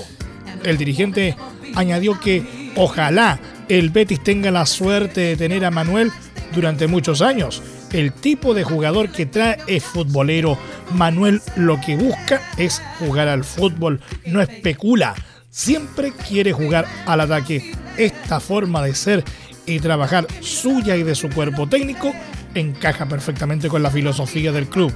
El 0.64 0.78
dirigente 0.78 1.36
añadió 1.74 2.20
que 2.20 2.72
ojalá 2.76 3.40
el 3.68 3.90
Betis 3.90 4.24
tenga 4.24 4.52
la 4.52 4.68
suerte 4.68 5.22
de 5.22 5.36
tener 5.36 5.66
a 5.66 5.72
Manuel 5.72 6.12
durante 6.54 6.86
muchos 6.86 7.24
años. 7.24 7.64
El 7.92 8.14
tipo 8.14 8.54
de 8.54 8.64
jugador 8.64 9.12
que 9.12 9.26
trae 9.26 9.58
es 9.66 9.84
futbolero. 9.84 10.60
Manuel 10.94 11.42
lo 11.56 11.82
que 11.82 11.96
busca 11.96 12.40
es 12.56 12.84
jugar 13.00 13.30
al 13.30 13.44
fútbol, 13.44 14.00
no 14.28 14.42
especula 14.42 15.16
siempre 15.50 16.12
quiere 16.12 16.54
jugar 16.54 16.86
al 17.06 17.22
ataque. 17.22 17.72
Esta 17.98 18.40
forma 18.40 18.82
de 18.84 18.96
ser 18.96 19.24
y 19.66 19.80
trabajar 19.80 20.28
suya 20.42 20.96
y 20.96 21.04
de 21.04 21.16
su 21.16 21.30
cuerpo 21.30 21.68
técnico 21.68 22.14
encaja 22.56 23.08
perfectamente 23.08 23.70
con 23.70 23.84
la 23.84 23.92
filosofía 23.92 24.52
del 24.52 24.68
club. 24.68 24.94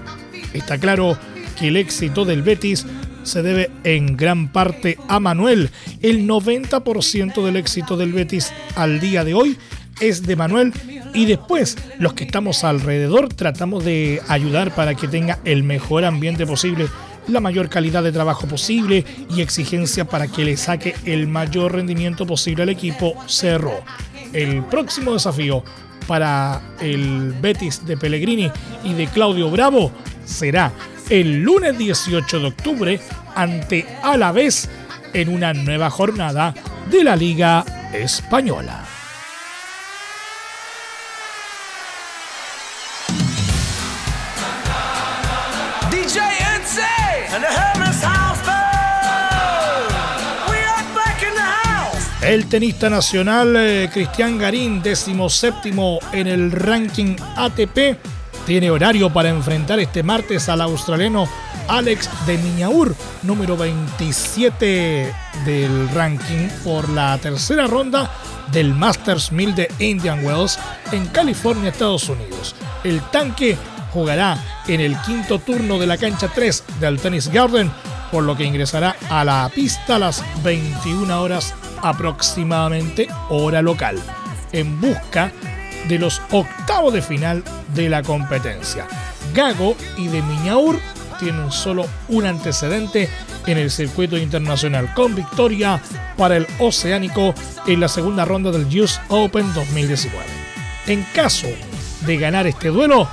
Está 0.53 0.77
claro 0.77 1.17
que 1.59 1.67
el 1.67 1.77
éxito 1.77 2.25
del 2.25 2.41
Betis 2.41 2.85
se 3.23 3.41
debe 3.41 3.71
en 3.83 4.17
gran 4.17 4.51
parte 4.51 4.97
a 5.07 5.19
Manuel. 5.19 5.69
El 6.01 6.27
90% 6.27 7.45
del 7.45 7.55
éxito 7.55 7.97
del 7.97 8.13
Betis 8.13 8.51
al 8.75 8.99
día 8.99 9.23
de 9.23 9.33
hoy 9.33 9.57
es 9.99 10.23
de 10.23 10.35
Manuel 10.35 10.73
y 11.13 11.25
después 11.25 11.77
los 11.99 12.13
que 12.13 12.23
estamos 12.23 12.63
alrededor 12.63 13.29
tratamos 13.29 13.85
de 13.85 14.21
ayudar 14.27 14.73
para 14.73 14.95
que 14.95 15.07
tenga 15.07 15.39
el 15.45 15.63
mejor 15.63 16.03
ambiente 16.03 16.45
posible 16.45 16.87
la 17.27 17.39
mayor 17.39 17.69
calidad 17.69 18.03
de 18.03 18.11
trabajo 18.11 18.47
posible 18.47 19.05
y 19.29 19.41
exigencia 19.41 20.05
para 20.05 20.27
que 20.27 20.45
le 20.45 20.57
saque 20.57 20.95
el 21.05 21.27
mayor 21.27 21.73
rendimiento 21.73 22.25
posible 22.25 22.63
al 22.63 22.69
equipo 22.69 23.15
cerró. 23.27 23.83
El 24.33 24.63
próximo 24.63 25.13
desafío 25.13 25.63
para 26.07 26.61
el 26.79 27.33
Betis 27.41 27.85
de 27.85 27.97
Pellegrini 27.97 28.51
y 28.83 28.93
de 28.93 29.07
Claudio 29.07 29.49
Bravo 29.49 29.91
será 30.25 30.71
el 31.09 31.41
lunes 31.41 31.77
18 31.77 32.39
de 32.39 32.47
octubre 32.47 32.99
ante 33.35 33.85
Alavés 34.01 34.69
en 35.13 35.29
una 35.29 35.53
nueva 35.53 35.89
jornada 35.89 36.53
de 36.89 37.03
la 37.03 37.15
Liga 37.15 37.63
Española. 37.93 38.83
El 52.25 52.47
tenista 52.47 52.89
nacional 52.89 53.53
eh, 53.57 53.89
Cristian 53.91 54.37
Garín, 54.37 54.81
décimo 54.81 55.29
séptimo 55.29 55.99
en 56.13 56.27
el 56.27 56.53
ranking 56.53 57.17
ATP, 57.35 57.97
tiene 58.45 58.71
horario 58.71 59.11
para 59.11 59.27
enfrentar 59.27 59.81
este 59.81 60.03
martes 60.03 60.47
al 60.47 60.61
australiano 60.61 61.27
Alex 61.67 62.09
de 62.25 62.37
Miñaur, 62.37 62.95
número 63.23 63.57
27 63.57 65.13
del 65.45 65.89
ranking, 65.89 66.47
por 66.63 66.87
la 66.87 67.17
tercera 67.17 67.67
ronda 67.67 68.09
del 68.53 68.73
Masters 68.73 69.33
1000 69.33 69.55
de 69.55 69.71
Indian 69.79 70.25
Wells 70.25 70.57
en 70.93 71.05
California, 71.07 71.71
Estados 71.71 72.07
Unidos. 72.07 72.55
El 72.85 73.01
tanque 73.11 73.57
jugará 73.91 74.37
en 74.67 74.79
el 74.79 74.97
quinto 75.01 75.39
turno 75.39 75.77
de 75.77 75.87
la 75.87 75.97
cancha 75.97 76.29
3 76.33 76.63
del 76.79 76.99
Tennis 76.99 77.27
Garden, 77.27 77.69
por 78.13 78.23
lo 78.23 78.37
que 78.37 78.45
ingresará 78.45 78.95
a 79.09 79.25
la 79.25 79.51
pista 79.53 79.97
a 79.97 79.99
las 79.99 80.23
21 80.41 81.21
horas 81.21 81.53
aproximadamente 81.83 83.07
hora 83.29 83.61
local, 83.61 83.99
en 84.51 84.81
busca 84.81 85.31
de 85.87 85.99
los 85.99 86.21
octavos 86.31 86.93
de 86.93 87.01
final 87.01 87.43
de 87.75 87.89
la 87.89 88.01
competencia. 88.01 88.87
Gago 89.33 89.75
y 89.97 90.07
de 90.07 90.21
Miñaur 90.21 90.79
tienen 91.19 91.51
solo 91.51 91.85
un 92.09 92.25
antecedente 92.25 93.09
en 93.45 93.57
el 93.57 93.69
circuito 93.69 94.17
internacional 94.17 94.93
con 94.93 95.15
victoria 95.15 95.81
para 96.17 96.37
el 96.37 96.47
oceánico 96.59 97.33
en 97.67 97.79
la 97.79 97.87
segunda 97.87 98.25
ronda 98.25 98.51
del 98.51 98.67
US 98.81 98.99
Open 99.09 99.53
2019. 99.53 100.23
En 100.87 101.03
caso 101.13 101.47
de 102.05 102.17
ganar 102.17 102.47
este 102.47 102.69
duelo, 102.69 103.07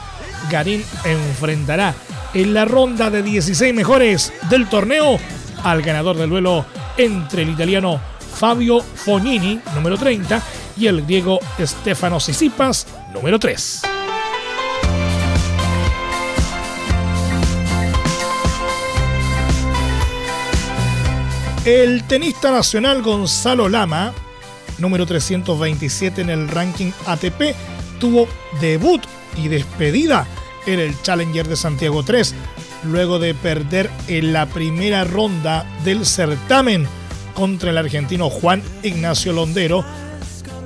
Garín 0.50 0.84
enfrentará 1.04 1.94
en 2.34 2.54
la 2.54 2.64
ronda 2.64 3.10
de 3.10 3.22
16 3.22 3.74
mejores 3.74 4.32
del 4.48 4.68
torneo 4.68 5.18
al 5.62 5.82
ganador 5.82 6.16
del 6.16 6.30
duelo 6.30 6.64
entre 6.96 7.42
el 7.42 7.50
italiano 7.50 8.00
Fabio 8.40 8.80
Fognini, 8.80 9.60
número 9.74 9.98
30, 9.98 10.42
y 10.78 10.86
el 10.86 11.02
griego 11.02 11.40
Stefano 11.60 12.18
Sisipas, 12.18 12.86
número 13.12 13.38
3. 13.38 13.82
El 21.66 22.02
tenista 22.04 22.50
nacional 22.50 23.02
Gonzalo 23.02 23.68
Lama, 23.68 24.14
número 24.78 25.04
327 25.04 26.22
en 26.22 26.30
el 26.30 26.48
ranking 26.48 26.92
ATP, 27.06 27.54
tuvo 27.98 28.26
debut 28.58 29.02
y 29.36 29.48
despedida 29.48 30.26
en 30.64 30.80
el 30.80 30.98
Challenger 31.02 31.46
de 31.46 31.56
Santiago 31.56 32.02
3, 32.02 32.34
luego 32.84 33.18
de 33.18 33.34
perder 33.34 33.90
en 34.08 34.32
la 34.32 34.46
primera 34.46 35.04
ronda 35.04 35.66
del 35.84 36.06
certamen 36.06 36.88
contra 37.40 37.70
el 37.70 37.78
argentino 37.78 38.28
Juan 38.28 38.62
Ignacio 38.82 39.32
Londero, 39.32 39.82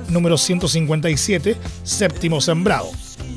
número 0.09 0.37
157, 0.37 1.55
séptimo 1.83 2.41
sembrado. 2.41 2.91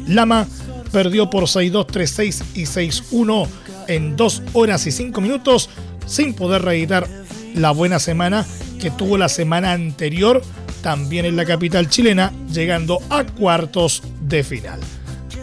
Lama 0.09 0.49
perdió 0.91 1.31
por 1.31 1.45
6-2, 1.45 1.87
3-6 1.87 2.43
y 2.55 2.63
6-1 2.63 3.47
en 3.87 4.17
2 4.17 4.43
horas 4.55 4.85
y 4.89 4.91
5 4.91 5.21
minutos 5.21 5.71
sin 6.05 6.35
poder 6.35 6.63
reeditar 6.63 7.07
la 7.55 7.71
buena 7.71 8.01
semana 8.01 8.45
que 8.81 8.91
tuvo 8.91 9.17
la 9.17 9.29
semana 9.29 9.71
anterior 9.71 10.43
también 10.83 11.25
en 11.25 11.37
la 11.37 11.45
capital 11.45 11.89
chilena, 11.89 12.33
llegando 12.53 12.99
a 13.09 13.23
cuartos 13.23 14.03
de 14.21 14.43
final. 14.43 14.81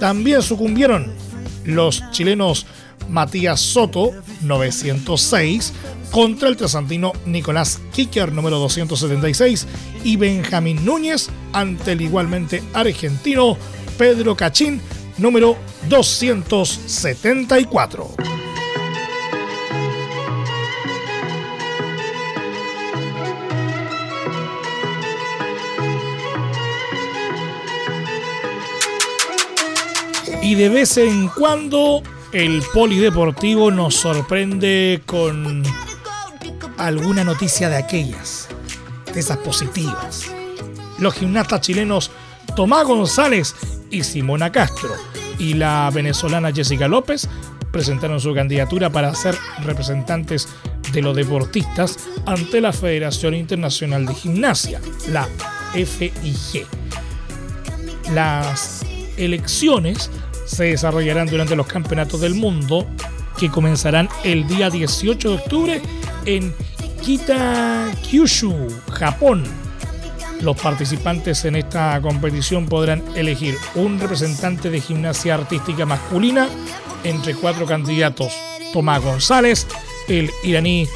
También 0.02 0.42
sucumbieron 0.42 1.14
los 1.64 2.04
chilenos 2.12 2.66
Matías 3.10 3.60
Soto, 3.60 4.12
906, 4.42 5.74
contra 6.12 6.50
el 6.50 6.58
trasantino 6.58 7.14
Nicolás 7.26 7.82
Kicker, 7.94 8.32
número 8.32 8.60
276, 8.60 9.66
y 10.04 10.18
Benjamín 10.18 10.86
Núñez 10.86 11.30
ante 11.54 11.94
el 11.94 12.02
igualmente 12.02 12.62
argentino 12.74 13.58
Pedro 13.98 14.36
Cachín, 14.36 14.80
número 15.18 15.58
274. 15.90 18.10
Y 30.42 30.54
de 30.54 30.70
vez 30.70 30.98
en 30.98 31.28
cuando 31.30 32.04
el 32.36 32.62
polideportivo 32.74 33.72
nos 33.72 33.96
sorprende 33.96 35.02
con 35.06 35.64
alguna 36.78 37.24
noticia 37.24 37.70
de 37.70 37.78
aquellas, 37.78 38.50
de 39.14 39.22
esas 39.22 39.38
positivas. 39.38 40.34
Los 41.00 41.14
gimnastas 41.14 41.62
chilenos 41.62 42.12
Tomás 42.54 42.86
González 42.86 43.56
y 43.90 44.04
Simona 44.04 44.52
Castro 44.52 44.90
y 45.40 45.54
la 45.54 45.90
venezolana 45.94 46.52
Jessica 46.52 46.90
López 46.90 47.30
presentaron 47.72 48.20
su 48.20 48.34
candidatura 48.34 48.90
para 48.90 49.16
ser 49.16 49.38
representantes 49.64 50.50
de 50.92 51.02
los 51.02 51.16
deportistas 51.16 51.98
ante 52.26 52.60
la 52.60 52.74
Federación 52.74 53.34
Internacional 53.34 54.06
de 54.06 54.14
Gimnasia, 54.14 54.82
la 55.08 55.26
FIG. 55.74 56.68
Las 58.14 58.86
elecciones 59.16 60.12
se 60.46 60.66
desarrollarán 60.66 61.28
durante 61.28 61.56
los 61.56 61.68
campeonatos 61.68 62.22
del 62.22 62.36
mundo 62.36 62.88
que 63.38 63.50
comenzarán 63.50 64.08
el 64.24 64.48
día 64.48 64.70
18 64.70 65.30
de 65.30 65.36
octubre 65.36 65.82
en 66.26 66.54
Kitakyushu, 67.02 68.68
Japón. 68.92 69.44
Los 70.42 70.60
participantes 70.60 71.46
en 71.46 71.56
esta 71.56 72.00
competición 72.02 72.66
podrán 72.68 73.04
elegir 73.16 73.56
un 73.76 74.00
representante 74.00 74.70
de 74.70 74.82
gimnasia 74.82 75.36
artística 75.36 75.86
masculina 75.86 76.48
entre 77.04 77.36
cuatro 77.36 77.66
candidatos: 77.66 78.34
Tomás 78.74 79.02
González, 79.04 79.68
el 80.08 80.32
iraní 80.44 80.88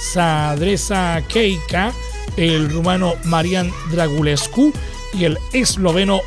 Sadresa 0.00 1.22
Keika, 1.28 1.92
el 2.36 2.70
rumano 2.70 3.14
Marian 3.24 3.72
Dragulescu 3.90 4.72
y 5.12 5.24
el 5.24 5.38
esloveno 5.52 6.20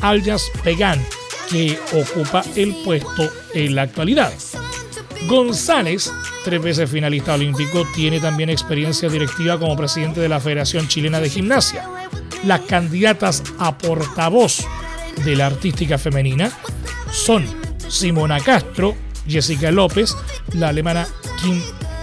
Aljas 0.00 0.50
Pegan 0.64 1.00
que 1.50 1.78
ocupa 1.92 2.44
el 2.54 2.74
puesto 2.84 3.28
en 3.54 3.74
la 3.74 3.82
actualidad. 3.82 4.32
González, 5.26 6.12
tres 6.44 6.62
veces 6.62 6.90
finalista 6.90 7.34
olímpico, 7.34 7.86
tiene 7.94 8.20
también 8.20 8.50
experiencia 8.50 9.08
directiva 9.08 9.58
como 9.58 9.76
presidente 9.76 10.20
de 10.20 10.28
la 10.28 10.40
Federación 10.40 10.88
Chilena 10.88 11.20
de 11.20 11.28
Gimnasia. 11.28 11.88
Las 12.44 12.60
candidatas 12.60 13.42
a 13.58 13.76
portavoz 13.76 14.66
de 15.24 15.36
la 15.36 15.46
artística 15.46 15.98
femenina 15.98 16.50
son 17.12 17.44
Simona 17.88 18.40
Castro, 18.40 18.96
Jessica 19.28 19.70
López, 19.70 20.16
la 20.54 20.68
alemana 20.68 21.06
Kim 21.42 21.60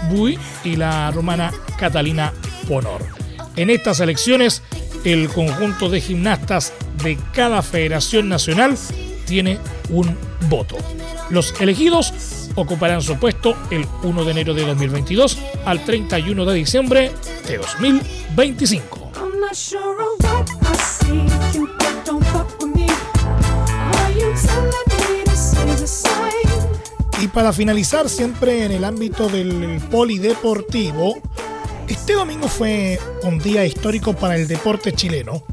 Bui 0.09 0.37
y 0.63 0.75
la 0.75 1.09
romana 1.11 1.51
Catalina 1.79 2.33
Ponor. 2.67 3.01
En 3.55 3.69
estas 3.71 3.99
elecciones, 3.99 4.61
el 5.03 5.29
conjunto 5.29 5.89
de 5.89 6.01
gimnastas 6.01 6.73
de 7.03 7.17
cada 7.33 7.61
federación 7.61 8.29
nacional 8.29 8.77
tiene 9.27 9.59
un 9.89 10.17
voto. 10.49 10.77
Los 11.29 11.53
elegidos 11.61 12.49
ocuparán 12.55 13.01
su 13.01 13.17
puesto 13.19 13.55
el 13.69 13.85
1 14.01 14.25
de 14.25 14.31
enero 14.31 14.53
de 14.53 14.65
2022 14.65 15.37
al 15.65 15.85
31 15.85 16.45
de 16.45 16.53
diciembre 16.55 17.11
de 17.47 17.57
2025. 17.57 19.11
Y 27.21 27.27
para 27.29 27.51
finalizar, 27.51 28.09
siempre 28.09 28.63
en 28.63 28.71
el 28.71 28.83
ámbito 28.83 29.27
del 29.27 29.81
polideportivo, 29.91 31.17
este 31.87 32.13
domingo 32.13 32.47
fue 32.47 32.99
un 33.23 33.39
día 33.39 33.65
histórico 33.65 34.13
para 34.13 34.35
el 34.35 34.47
deporte 34.47 34.93
chileno 34.93 35.43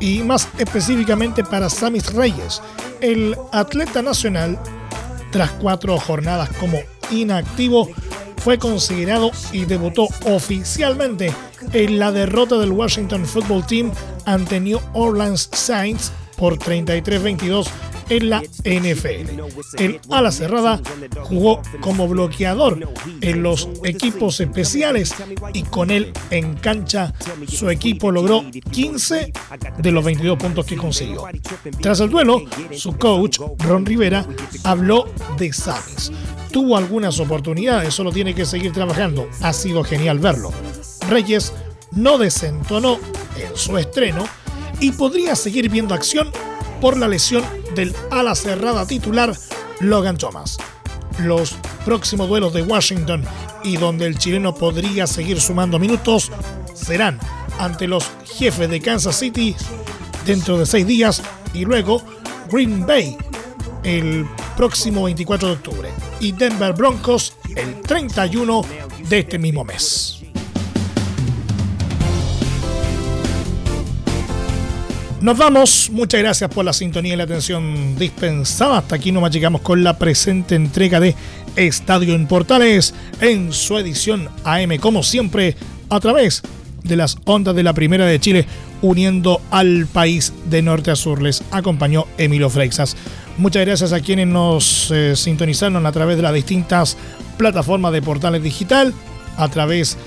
y 0.00 0.22
más 0.22 0.48
específicamente 0.58 1.42
para 1.42 1.70
Samis 1.70 2.12
Reyes, 2.12 2.60
el 3.00 3.36
atleta 3.52 4.02
nacional, 4.02 4.58
tras 5.30 5.50
cuatro 5.52 5.98
jornadas 5.98 6.50
como 6.58 6.78
inactivo, 7.10 7.88
fue 8.38 8.58
considerado 8.58 9.30
y 9.52 9.64
debutó 9.64 10.08
oficialmente 10.24 11.32
en 11.72 11.98
la 11.98 12.12
derrota 12.12 12.58
del 12.58 12.72
Washington 12.72 13.26
Football 13.26 13.66
Team 13.66 13.90
ante 14.24 14.60
New 14.60 14.80
Orleans 14.92 15.48
Saints 15.52 16.12
por 16.36 16.58
33-22 16.58 17.66
en 18.08 18.30
la 18.30 18.40
NFL. 18.40 19.40
El 19.78 20.00
ala 20.10 20.30
cerrada 20.30 20.80
jugó 21.22 21.60
como 21.80 22.08
bloqueador 22.08 22.88
en 23.20 23.42
los 23.42 23.68
equipos 23.84 24.40
especiales 24.40 25.14
y 25.52 25.62
con 25.62 25.90
él 25.90 26.12
en 26.30 26.54
cancha 26.54 27.12
su 27.48 27.70
equipo 27.70 28.10
logró 28.10 28.44
15 28.70 29.32
de 29.78 29.92
los 29.92 30.04
22 30.04 30.38
puntos 30.38 30.66
que 30.66 30.76
consiguió. 30.76 31.24
Tras 31.80 32.00
el 32.00 32.10
duelo, 32.10 32.42
su 32.72 32.96
coach, 32.96 33.38
Ron 33.58 33.86
Rivera, 33.86 34.26
habló 34.64 35.06
de 35.36 35.52
Samis. 35.52 36.12
Tuvo 36.50 36.76
algunas 36.76 37.20
oportunidades, 37.20 37.92
solo 37.92 38.12
tiene 38.12 38.34
que 38.34 38.46
seguir 38.46 38.72
trabajando. 38.72 39.28
Ha 39.42 39.52
sido 39.52 39.84
genial 39.84 40.18
verlo. 40.18 40.52
Reyes 41.08 41.52
no 41.92 42.18
desentonó 42.18 42.98
en 43.38 43.56
su 43.56 43.76
estreno 43.78 44.24
y 44.80 44.92
podría 44.92 45.36
seguir 45.36 45.68
viendo 45.68 45.94
acción 45.94 46.30
por 46.80 46.96
la 46.96 47.08
lesión 47.08 47.44
del 47.76 47.94
ala 48.10 48.34
cerrada 48.34 48.86
titular 48.86 49.32
Logan 49.78 50.18
Thomas. 50.18 50.58
Los 51.20 51.52
próximos 51.84 52.28
duelos 52.28 52.52
de 52.52 52.62
Washington 52.62 53.22
y 53.62 53.76
donde 53.76 54.06
el 54.06 54.18
chileno 54.18 54.54
podría 54.54 55.06
seguir 55.06 55.40
sumando 55.40 55.78
minutos 55.78 56.32
serán 56.74 57.20
ante 57.58 57.86
los 57.86 58.10
jefes 58.24 58.68
de 58.68 58.80
Kansas 58.80 59.16
City 59.16 59.54
dentro 60.26 60.58
de 60.58 60.66
seis 60.66 60.86
días 60.86 61.22
y 61.54 61.64
luego 61.64 62.02
Green 62.50 62.84
Bay 62.84 63.16
el 63.84 64.26
próximo 64.56 65.04
24 65.04 65.48
de 65.48 65.54
octubre 65.54 65.90
y 66.18 66.32
Denver 66.32 66.72
Broncos 66.72 67.34
el 67.54 67.80
31 67.82 68.62
de 69.08 69.18
este 69.20 69.38
mismo 69.38 69.64
mes. 69.64 70.15
Nos 75.26 75.38
vamos, 75.38 75.90
muchas 75.90 76.20
gracias 76.20 76.48
por 76.48 76.64
la 76.64 76.72
sintonía 76.72 77.14
y 77.14 77.16
la 77.16 77.24
atención 77.24 77.98
dispensada. 77.98 78.78
Hasta 78.78 78.94
aquí 78.94 79.10
nos 79.10 79.28
llegamos 79.28 79.60
con 79.60 79.82
la 79.82 79.98
presente 79.98 80.54
entrega 80.54 81.00
de 81.00 81.16
Estadio 81.56 82.14
en 82.14 82.28
Portales 82.28 82.94
en 83.20 83.52
su 83.52 83.76
edición 83.76 84.28
AM, 84.44 84.76
como 84.78 85.02
siempre, 85.02 85.56
a 85.90 85.98
través 85.98 86.42
de 86.84 86.94
las 86.94 87.18
ondas 87.24 87.56
de 87.56 87.64
la 87.64 87.72
Primera 87.72 88.06
de 88.06 88.20
Chile, 88.20 88.46
uniendo 88.82 89.40
al 89.50 89.88
país 89.88 90.32
de 90.48 90.62
norte 90.62 90.92
a 90.92 90.94
sur. 90.94 91.20
Les 91.20 91.42
acompañó 91.50 92.06
Emilio 92.18 92.48
Freixas. 92.48 92.96
Muchas 93.36 93.66
gracias 93.66 93.92
a 93.92 93.98
quienes 93.98 94.28
nos 94.28 94.92
eh, 94.92 95.16
sintonizaron 95.16 95.86
a 95.86 95.90
través 95.90 96.18
de 96.18 96.22
las 96.22 96.34
distintas 96.34 96.96
plataformas 97.36 97.92
de 97.92 98.00
Portales 98.00 98.44
Digital, 98.44 98.94
a 99.36 99.48
través 99.48 99.98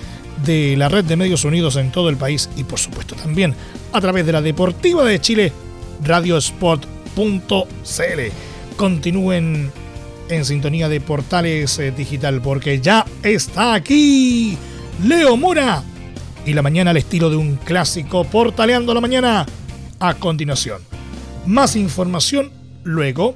de 0.45 0.77
la 0.77 0.87
red 0.87 1.03
de 1.03 1.17
medios 1.17 1.43
unidos 1.43 1.75
en 1.75 1.91
todo 1.91 2.07
el 2.07 2.15
país 2.15 2.49
y 2.55 2.63
por 2.63 2.79
supuesto 2.79 3.15
también 3.15 3.53
a 3.91 4.01
través 4.01 4.25
de 4.25 4.31
la 4.31 4.41
Deportiva 4.41 5.03
de 5.03 5.19
Chile, 5.19 5.53
radiosport.cl. 6.03 8.21
Continúen 8.77 9.71
en 10.29 10.45
sintonía 10.45 10.89
de 10.89 11.01
Portales 11.01 11.79
eh, 11.79 11.91
Digital 11.91 12.41
porque 12.41 12.79
ya 12.79 13.05
está 13.23 13.73
aquí 13.73 14.57
Leo 15.03 15.37
Mora 15.37 15.83
y 16.45 16.53
la 16.53 16.61
mañana 16.61 16.91
al 16.91 16.97
estilo 16.97 17.29
de 17.29 17.35
un 17.35 17.57
clásico 17.57 18.23
portaleando 18.23 18.93
la 18.93 19.01
mañana. 19.01 19.45
A 19.99 20.13
continuación, 20.13 20.81
más 21.45 21.75
información 21.75 22.51
luego 22.83 23.33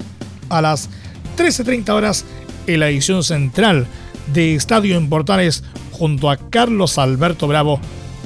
a 0.50 0.62
las 0.62 0.89
13.30 1.38 1.89
horas 1.89 2.26
en 2.68 2.80
la 2.80 2.89
edición 2.89 3.24
central 3.24 3.86
de 4.34 4.56
Estadio 4.56 4.96
en 4.96 5.10
Portales 5.10 5.63
junto 5.92 6.30
a 6.30 6.38
Carlos 6.38 6.98
Alberto 6.98 7.48
Bravo 7.48 7.82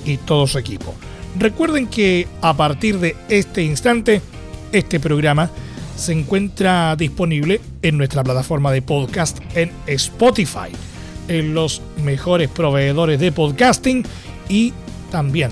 y 0.06 0.18
todo 0.18 0.46
su 0.46 0.60
equipo. 0.60 0.94
Recuerden 1.38 1.88
que 1.88 2.28
a 2.42 2.56
partir 2.56 3.00
de 3.00 3.16
este 3.30 3.64
instante, 3.64 4.22
este 4.72 5.00
programa 5.00 5.50
se 5.96 6.14
encuentra 6.14 6.96
disponible 6.96 7.62
en 7.82 7.98
nuestra 7.98 8.24
plataforma 8.24 8.72
de 8.72 8.82
podcast 8.82 9.40
en 9.56 9.72
Spotify, 9.88 10.70
en 11.28 11.54
los 11.54 11.82
mejores 12.04 12.50
proveedores 12.50 13.20
de 13.20 13.32
podcasting 13.32 14.04
y 14.48 14.74
también 15.12 15.52